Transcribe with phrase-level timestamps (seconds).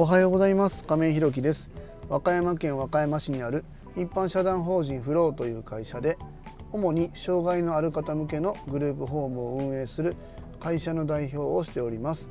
[0.00, 0.82] おはようございます。
[0.84, 1.68] 亀井ひろきです。
[2.08, 3.66] 和歌山県和歌山市にある
[3.98, 6.16] 一般社団法人フローという会社で
[6.72, 10.16] 主に障害のある方向けのグループホームを運営する
[10.58, 12.30] 会社の代表をしております。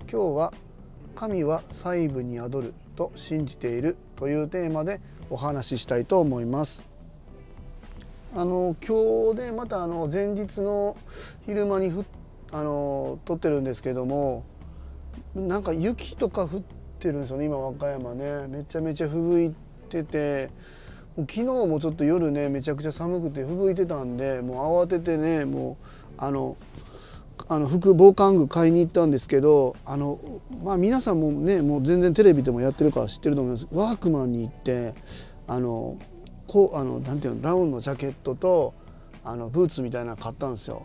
[0.00, 0.52] 今日は
[1.14, 6.84] 神は細部に宿ると信じているというテーマでお話ししたいと思います。
[8.34, 10.98] あの今日でまたあの前日の
[11.46, 12.04] 昼間にふ
[12.52, 14.44] あの撮ってるんですけども
[15.40, 16.60] なんか雪とか降っ
[16.98, 18.46] てるんですよね今和歌山ね。
[18.48, 19.54] めちゃめちゃ吹雪い
[19.88, 20.50] てて。
[21.18, 25.86] 昨日もちょっと夜ねめちゃくちゃ寒くて吹雪いてたんでもう慌ててねもう
[26.18, 26.58] あの
[27.48, 30.18] あの服防寒具買いに行ったんですけどあの、
[30.62, 33.68] まあ、皆さんもねもう全然テレビでもやってるから知ってると思います。
[33.72, 34.94] ワークマンに行って
[35.46, 35.96] あの
[36.46, 38.74] こうあのなんていうのダウンのジャケットと
[39.24, 40.84] あのブーツみたいなの買ったんですよ。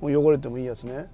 [0.00, 1.06] もう汚れてもいいやつね。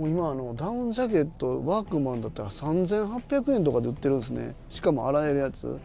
[0.00, 4.54] もう今あのダウンジャケットワークマンだったら3800円とかで売ってるんですね。
[4.70, 5.78] しかも洗えるやつ。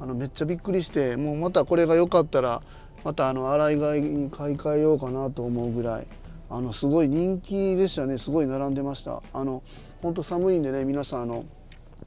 [0.00, 2.62] あのめっちゃびっくりしてもうまたこれが良かったら
[3.04, 6.06] またあの洗い替えに買い替えようかなと思うぐらい。
[6.50, 8.18] あのすごい人気でしたね。
[8.18, 9.22] すごい並んでました。
[9.32, 9.62] あの
[10.02, 11.44] 本当寒いんでね皆さんあの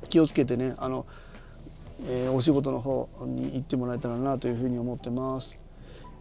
[0.09, 1.05] 気をつけてねあの、
[2.07, 5.57] えー、お仕事の方に行ってもらえたらなというふうに思ってます、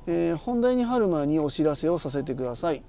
[0.07, 2.85] えー、本題に入る前にお知らせをさせてください。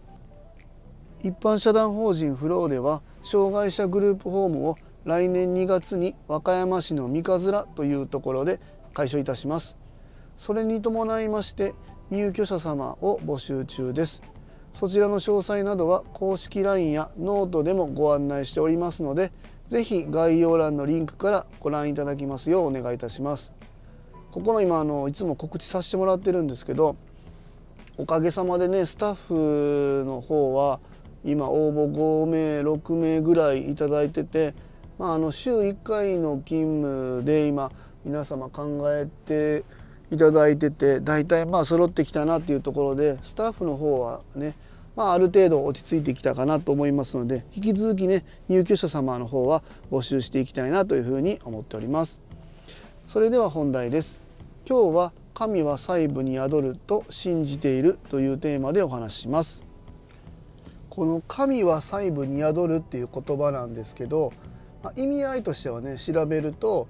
[1.23, 8.59] 一般社団法人フローでは障害者グループホームを来年2月に和歌山市の三日面というところで
[8.93, 9.77] 開所いたします。
[10.37, 11.73] それに伴いまして
[12.11, 14.21] 入居者様を募集中です。
[14.73, 19.31] そちらの詳細などは公式 LINE やノートでもご案内しておりますので
[19.67, 23.53] 是非概要欄のリンクからご覧いただきますようお願いいたします。
[24.31, 26.95] ここの今あのいつも告知させてもらってるんですけど
[27.97, 30.79] おかげさまでねスタッフの方は
[31.27, 34.53] 今応募5名6名ぐらいいいてて、
[34.97, 37.69] まあ、あの週1回の勤務で今
[38.05, 39.65] 皆様考えて
[40.09, 44.55] いただいてて大体まあ揃ってきたなっていうところでスタッフの方はね、
[44.95, 52.21] まあ、ある程度落ち着いてきたかなと思いますので引き続きね入居者様の方は募集していきたいなというふうに思っております。
[53.07, 54.21] それでは本題です。
[54.67, 59.66] 今日は神は細部に宿ると信じているというテーマでお話しします。
[60.97, 64.33] この「神は細部に宿る」っていう言葉なんですけど、
[64.81, 66.87] ま、意味合いとしてはね調べると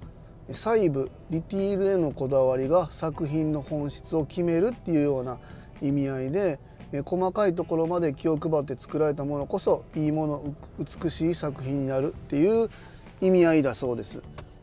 [0.53, 5.39] 細部ディティールへのこだわりが作品の本質を決めるっていうような
[5.81, 6.57] 意味合いで
[7.03, 12.69] 細かいところまで気を配って作られたものこそいいもの美しい作品になるっていう
[13.19, 14.21] 意味合いだそうです。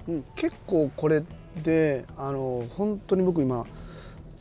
[0.08, 1.22] うん、結構これ
[1.62, 3.66] であの本当に僕今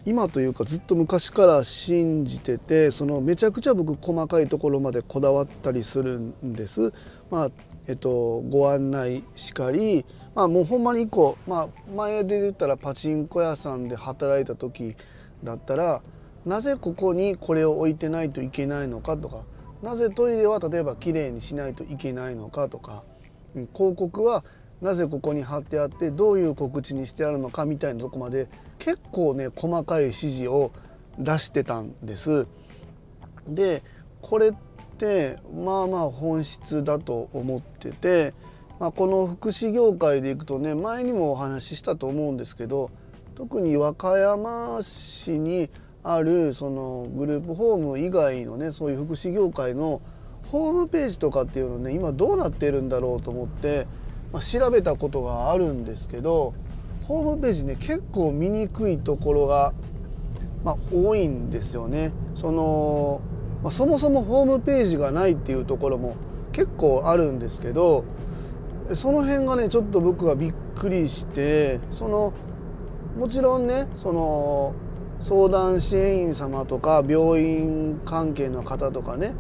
[0.05, 6.91] 今というかずっと昔から信じててそのめちゃくちゃ僕細かいところまでこだわったりするんです。
[7.31, 7.51] まあ
[7.87, 10.05] えっと、ご案内しかり、
[10.35, 14.95] まあ、もうほんまに1個、まあ、前で言ったらパチンコ屋さんで働いた時
[15.43, 16.01] だったら
[16.45, 19.43] なぜここにこれを置いてないといけないのかとか
[19.81, 23.03] なぜトイレは例えばきれいにしないといけないのかとか
[23.73, 24.45] 広告は
[24.83, 28.49] なぜここに貼ってあってどういう告知にしてあるのかみたいなとこまで
[28.79, 30.73] 結構ね細かい指示を
[31.17, 32.47] 出してたんです。
[33.47, 33.81] で
[34.21, 34.53] これっ
[34.97, 38.33] てまあまあ本質だと思ってて、
[38.77, 42.91] まあ、この福祉業界でいくとね前にもお話ししたと思うんですけど
[43.35, 45.69] 特に和歌山市に
[46.03, 50.01] あるそのグループホーム以外のねそういう福祉業界の
[50.51, 53.88] ホームページとかっていうのね今どうなってるんだろうと思って
[54.33, 56.53] まあ、調べたことがあるんですけど
[57.03, 59.73] ホームページね結構見にくいところが、
[60.63, 62.11] まあ、多いんですよね。
[62.35, 63.21] その
[63.61, 66.17] まあ、そもそもホームページがないっていうところも
[66.51, 68.03] 結構あるんですけど
[68.94, 72.33] その辺がねちょっと僕はびっくりしてその
[73.17, 74.75] もちろんねその
[75.23, 79.33] 相談支援員様とか病院関係の方とかね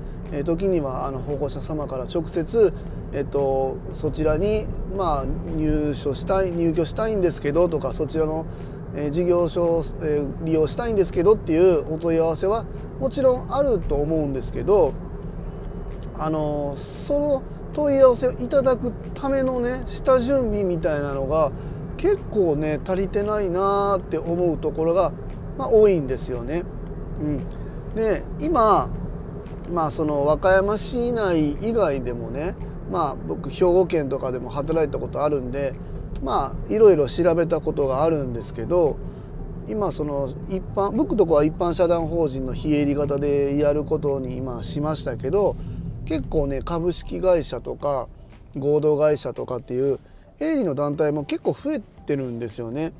[0.45, 2.73] 時にはあの保護者様から直接
[3.15, 4.65] えっと、そちらに、
[4.97, 5.25] まあ、
[5.55, 8.47] 入所したい入居したいんですけどとかそちらの、
[8.95, 12.65] え、事業所を、え、利用したいんですけどっていうお問い合わせは
[12.99, 14.93] もちろんあると思うんですけど
[16.17, 17.43] あのその
[17.73, 21.51] 問い合わせをいただくためのね下準備みたいなのが
[21.97, 25.11] 結構ね足りてないなーって思うところが、
[25.57, 26.63] まあ、多いんですよね。
[27.21, 28.89] うん、で今
[29.71, 32.55] まあその和歌山市内以外でもね
[32.91, 35.73] まあ僕兵庫県とかでも働いたことあるんで
[36.21, 38.97] まあいろいろ調べたことがあるんですけど
[39.69, 45.55] 今その一般僕とこは一般社団法人の非営利型でやることに今しましたけど
[46.05, 48.07] 結構ね株式会社とか
[48.57, 49.99] 合同会社とかっていう
[50.39, 52.91] 営利の団体も結構増えてるんですよね。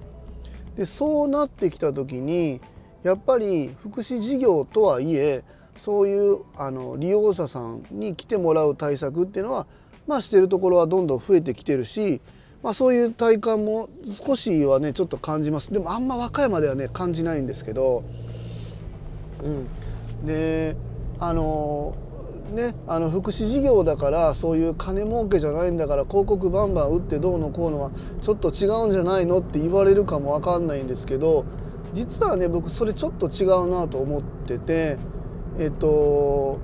[0.75, 2.61] でそうなってきた時に
[3.03, 5.43] やっぱり福祉事業とはいえ
[5.77, 9.67] そういうあの利用者さんに来てもらう対策っていうのは、
[10.07, 12.21] まあ、してるところはどんどん増えてきてるし、
[12.61, 15.73] まあ、そういう体感も少しはねちょっと感じます。
[15.73, 18.03] でもあんま和歌山ではね感じないんですけど、
[19.43, 19.47] う
[20.23, 20.75] ん、で
[21.19, 21.95] あの
[22.53, 27.91] ね、あの福祉事業だからそういう金儲けじゃないんだから広告バンバン打ってどうのこうのは
[28.21, 31.45] ちょっと違うんじゃないのって言われるかも分かんないんですけど
[31.93, 34.97] 実はね僕それちょっと違うなと思ってて
[35.59, 36.59] えっと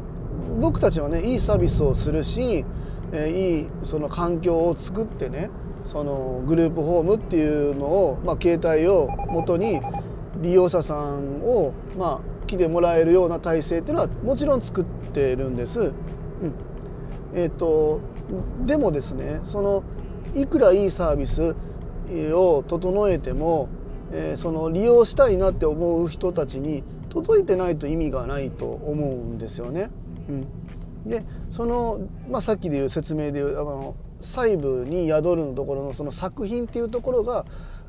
[0.60, 2.66] 僕たちはねいいサービスをするし、
[3.12, 5.50] えー、いいその環境を作ってね
[5.86, 9.82] そのグループホームっていうのを、まあ、携帯を元に
[10.42, 15.80] 利用者さんを、まあ、来てもらえるような体制っていうのはもちろん作ってるんです。
[15.80, 15.94] うん
[17.36, 18.02] えーと、
[18.66, 19.84] でもですねその
[20.34, 21.56] いくらいいサービス
[22.34, 23.70] を整えても、
[24.12, 29.92] えー、その利用したいなって思う人たちに届いてないと意味がないと思うんですよね。
[30.28, 32.00] うん、でその、
[32.32, 37.46] まあ、さっきでいう説明でいうあの細部に宿るのところのその作品っていうところが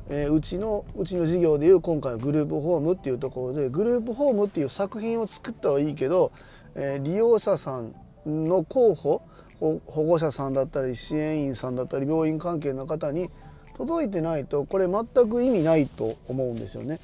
[0.09, 6.31] えー、うちのうちの事業でいう今回のグループホームっていうところでグループホームっていう作品を作ったはいいけど、
[6.75, 7.93] えー、利用者さん
[8.25, 9.21] の候補
[9.59, 13.29] 保護者さんだったり支援員さんだったり病院関係の方に
[13.77, 16.99] 届いてないとこれ全く意味ないと思うんですよね。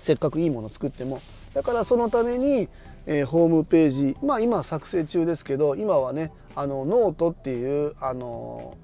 [0.00, 1.20] せっかくいいもの作っても。
[1.54, 2.68] だからそのために、
[3.06, 8.76] えー、ホームページまあ今作成中ですけど今はねあのノートっていうあの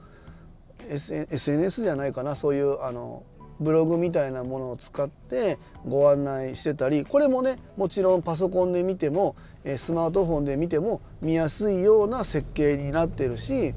[0.88, 2.36] SNS じゃないかな。
[2.36, 3.24] そういうあの
[3.60, 9.36] ブログみたいなものを使ってご案内してたりこれもねもちろんパソコンで見ても
[9.76, 13.74] スマートフォンで見ても見やすいような設計になってるし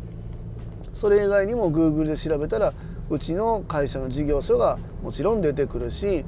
[0.93, 2.73] それ以外にも Google で調べたら
[3.09, 6.23] うちの会社の事業所がもちろん出てくるし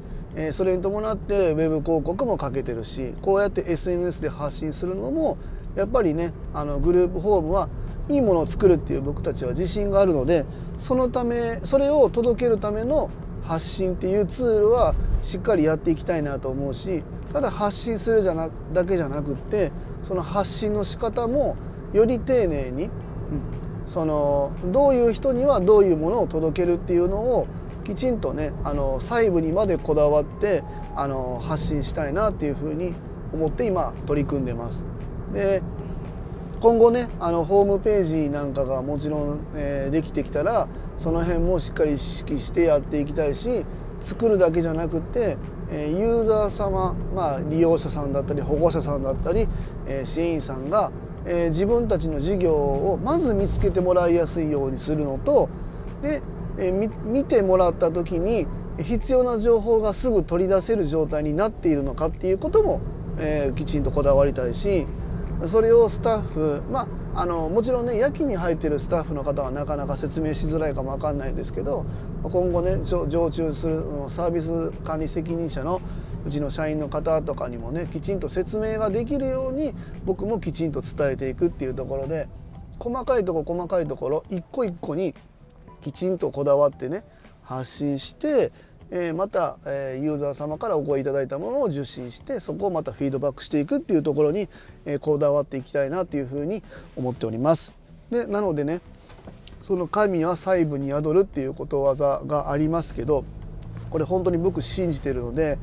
[0.52, 5.38] それに伴ってウェブ広告もかけてるしこうやって SNS で発信するのも
[5.76, 7.70] やっぱりねあのグループホームは
[8.10, 10.46] いいものを作るっていう僕たちは自信があるので
[10.78, 13.10] そのためそれを届けるための
[13.48, 19.72] 発信っていうツールはしっかりやっていきたいなと思うしただ発信するじゃなだけじゃなくって
[20.02, 21.56] その発信の仕方も
[21.94, 22.92] より丁寧に、うん、
[23.86, 27.48] そのどういう人にはどういうものを届けるっていうのを
[27.84, 30.64] きちんとねあの細部にまでこだわって
[30.96, 32.94] あの発信したいなっていうふうに
[33.34, 34.86] 思って今取り組んでます。
[35.34, 35.62] で
[36.66, 40.68] 今後ねあのホームページなんかがもちろん、えー、できてきたら
[40.98, 43.68] その辺もしっかり意識してやっていきたいし
[44.00, 45.38] 作るだけじゃなくて、
[45.70, 49.48] えー、ユーザー様、まあ、利用者さんだったり保護者さんだったり、
[49.86, 50.92] えー、支援員さんが、
[51.28, 55.50] え、自分たちの事業をまず見つけてもらいやすいようにするのと
[56.02, 56.24] で、
[56.58, 58.48] え、見てもらった時に
[58.80, 62.82] 必要な情報がすぐ取り出せる状態になっているのかっていうことも、
[63.20, 64.88] え、きちんとこだわりたいし
[65.44, 66.88] それをスタッフまあ
[67.22, 71.86] あのもちろんね夜勤に入ってるスタッフの方はなかなか説明しづらいかもわかんないですけど
[72.24, 75.82] 今後ね常駐するサービス管理責任者の
[76.26, 79.74] うちの社員の方とかにもねきちんと説明ができるように
[80.06, 82.28] 僕もきちんと伝えていくっていうところで
[82.80, 85.16] 細かいとこ細かいところ一個一個に
[85.82, 87.04] きちんとこだわってね
[87.44, 88.52] 発信して
[88.92, 94.48] えまた、えユーザー様からお声いただいたものを受信してそこをまたフィードバックしていくっていうところに、
[94.86, 96.64] えこだわっていきたいなというふうに
[96.96, 97.74] 思っております。
[98.12, 98.82] でなのでね
[99.62, 103.26] その神は細部に宿るっていうことわざがありますけど
[103.90, 105.58] これ本当に僕信じてるので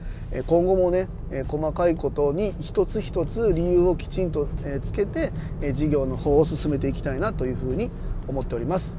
[0.46, 1.08] 今後もね
[1.46, 4.48] 細かいことに一つ一つ理由をきちんと
[4.80, 5.32] つけて
[5.72, 7.90] 事業の方を進めていきたいなというふうに
[8.26, 8.98] 思っております。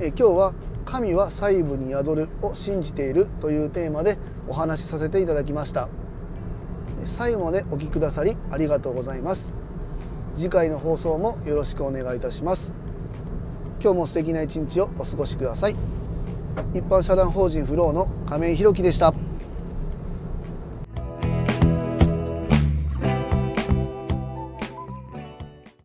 [0.00, 0.54] 今日は
[0.86, 4.16] 神は細部に宿るを信じているというテーマで
[4.48, 5.88] お話しさせていただきました。
[7.04, 9.52] 最後までお聴きくださりありがとうございます。
[10.36, 12.72] 次回の放送もよろしくお願いいたします。
[13.82, 15.76] 今日も素敵な一日をお過ごしください。
[16.72, 19.25] 一般社団法人フローの亀井弘樹でした。